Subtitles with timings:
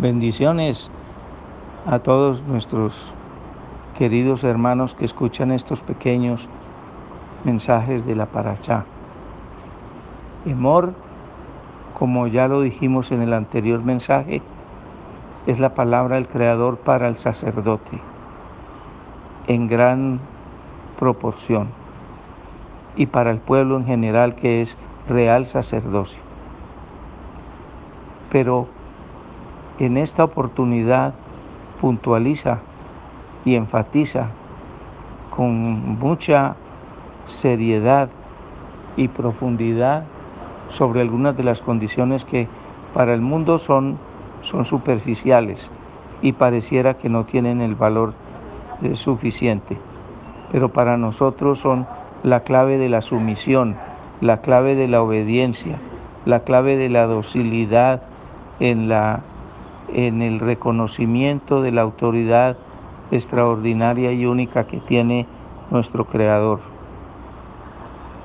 [0.00, 0.92] Bendiciones
[1.84, 3.12] a todos nuestros
[3.96, 6.48] queridos hermanos que escuchan estos pequeños
[7.42, 8.84] mensajes de la Parachá.
[10.46, 10.94] Emor,
[11.98, 14.40] como ya lo dijimos en el anterior mensaje,
[15.48, 17.98] es la palabra del Creador para el sacerdote
[19.48, 20.20] en gran
[20.96, 21.70] proporción
[22.94, 24.78] y para el pueblo en general que es
[25.08, 26.22] real sacerdocio.
[28.30, 28.77] Pero
[29.78, 31.14] en esta oportunidad
[31.80, 32.60] puntualiza
[33.44, 34.30] y enfatiza
[35.30, 36.56] con mucha
[37.26, 38.10] seriedad
[38.96, 40.04] y profundidad
[40.68, 42.48] sobre algunas de las condiciones que
[42.92, 43.98] para el mundo son,
[44.42, 45.70] son superficiales
[46.20, 48.14] y pareciera que no tienen el valor
[48.82, 49.78] eh, suficiente.
[50.50, 51.86] Pero para nosotros son
[52.22, 53.76] la clave de la sumisión,
[54.20, 55.76] la clave de la obediencia,
[56.24, 58.02] la clave de la docilidad
[58.58, 59.20] en la
[59.92, 62.56] en el reconocimiento de la autoridad
[63.10, 65.26] extraordinaria y única que tiene
[65.70, 66.60] nuestro Creador.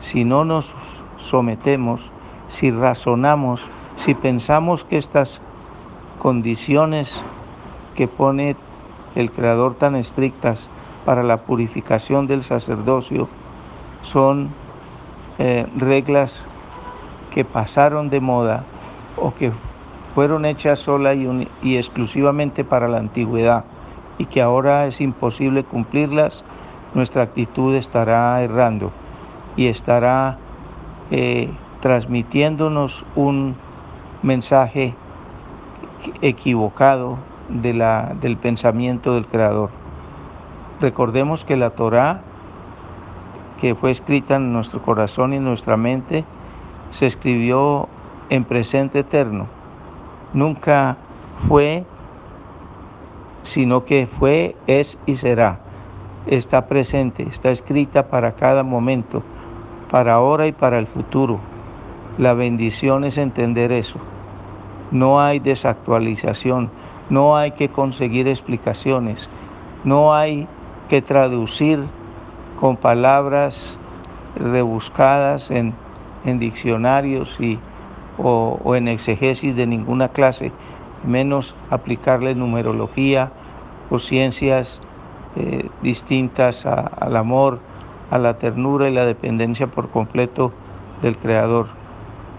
[0.00, 0.74] Si no nos
[1.16, 2.10] sometemos,
[2.48, 5.40] si razonamos, si pensamos que estas
[6.18, 7.20] condiciones
[7.94, 8.56] que pone
[9.14, 10.68] el Creador tan estrictas
[11.04, 13.28] para la purificación del sacerdocio
[14.02, 14.50] son
[15.38, 16.44] eh, reglas
[17.32, 18.64] que pasaron de moda
[19.16, 19.52] o que
[20.18, 23.62] fueron hechas sola y, exclusivamente para la antigüedad
[24.18, 26.42] y que ahora es imposible cumplirlas,
[26.92, 28.90] nuestra actitud estará errando
[29.54, 30.38] y estará
[31.12, 31.52] eh,
[31.82, 33.54] transmitiéndonos un
[34.24, 34.96] mensaje
[36.20, 39.70] equivocado de la, del pensamiento del Creador.
[40.80, 42.22] Recordemos que la Torá,
[43.60, 46.24] que fue escrita en nuestro corazón y en nuestra mente,
[46.90, 47.88] se escribió
[48.30, 49.57] en presente eterno
[50.32, 50.96] nunca
[51.46, 51.84] fue,
[53.42, 55.60] sino que fue, es y será.
[56.26, 59.22] Está presente, está escrita para cada momento,
[59.90, 61.40] para ahora y para el futuro.
[62.18, 63.98] La bendición es entender eso.
[64.90, 66.70] No hay desactualización,
[67.10, 69.28] no hay que conseguir explicaciones,
[69.84, 70.46] no hay
[70.88, 71.84] que traducir
[72.60, 73.78] con palabras
[74.36, 75.74] rebuscadas en,
[76.24, 77.58] en diccionarios y
[78.18, 80.52] o, en exegesis de ninguna clase,
[81.06, 83.30] menos aplicarle numerología
[83.90, 84.80] o ciencias
[85.36, 87.60] eh, distintas al amor,
[88.10, 90.52] a la ternura y la dependencia por completo
[91.02, 91.66] del Creador.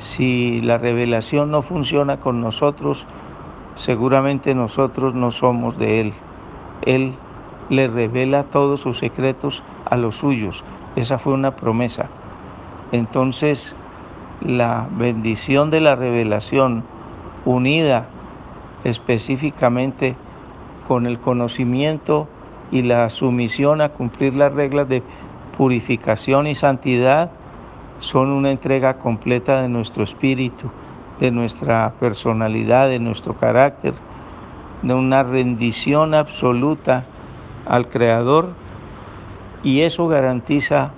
[0.00, 3.06] Si la revelación no funciona con nosotros,
[3.76, 6.12] seguramente nosotros no somos de Él.
[6.82, 7.14] Él
[7.68, 10.64] le revela todos sus secretos a los suyos.
[10.96, 12.08] Esa fue una promesa.
[12.92, 13.74] Entonces,
[14.40, 16.84] la bendición de la revelación
[17.44, 18.06] unida
[18.84, 20.16] específicamente
[20.88, 22.28] con el conocimiento
[22.70, 25.02] y la sumisión a cumplir las reglas de
[25.56, 27.30] purificación y santidad
[27.98, 30.70] son una entrega completa de nuestro espíritu,
[31.20, 33.92] de nuestra personalidad, de nuestro carácter,
[34.82, 37.04] de una rendición absoluta
[37.66, 38.54] al Creador
[39.62, 40.92] y eso garantiza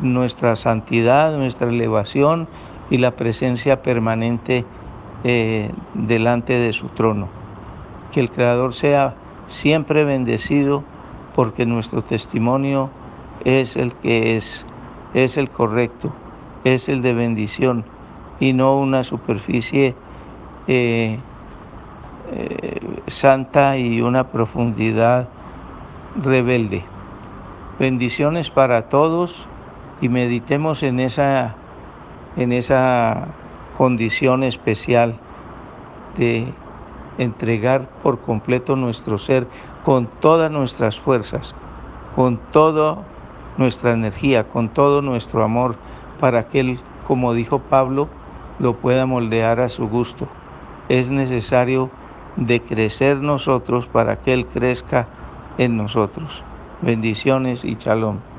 [0.00, 2.48] nuestra santidad, nuestra elevación
[2.90, 4.64] y la presencia permanente
[5.24, 7.28] eh, delante de su trono.
[8.12, 9.14] Que el Creador sea
[9.48, 10.84] siempre bendecido
[11.34, 12.90] porque nuestro testimonio
[13.44, 14.64] es el que es,
[15.14, 16.12] es el correcto,
[16.64, 17.84] es el de bendición
[18.40, 19.94] y no una superficie
[20.66, 21.18] eh,
[22.32, 25.28] eh, santa y una profundidad
[26.22, 26.84] rebelde.
[27.78, 29.46] Bendiciones para todos
[30.04, 31.54] y meditemos en esa,
[32.36, 33.28] en esa
[33.78, 35.14] condición especial
[36.18, 36.52] de
[37.16, 39.46] entregar por completo nuestro ser
[39.82, 41.54] con todas nuestras fuerzas,
[42.14, 42.98] con toda
[43.56, 45.76] nuestra energía, con todo nuestro amor,
[46.20, 48.08] para que Él, como dijo Pablo,
[48.58, 50.28] lo pueda moldear a su gusto.
[50.90, 51.88] Es necesario
[52.36, 55.06] de crecer nosotros para que Él crezca
[55.56, 56.42] en nosotros.
[56.82, 58.33] Bendiciones y shalom.